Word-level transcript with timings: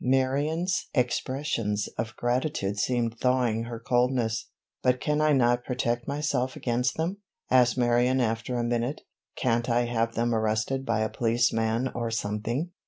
Marion's 0.03 0.87
expressions 0.95 1.87
of 1.95 2.15
gratitude 2.15 2.79
seemed 2.79 3.19
thawing 3.19 3.65
her 3.65 3.79
coldness. 3.79 4.49
"But 4.81 4.99
can 4.99 5.21
I 5.21 5.31
not 5.31 5.63
protect 5.63 6.07
myself 6.07 6.55
against 6.55 6.97
them?" 6.97 7.17
asked 7.51 7.77
Marion, 7.77 8.19
after 8.19 8.57
a 8.57 8.63
minute. 8.63 9.01
"Can't 9.35 9.69
I 9.69 9.81
have 9.81 10.15
them 10.15 10.33
arrested 10.33 10.87
by 10.87 11.01
a 11.01 11.09
policeman 11.09 11.89
or 11.93 12.09
something?" 12.09 12.71